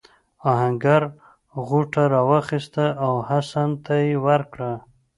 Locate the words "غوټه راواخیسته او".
1.67-3.13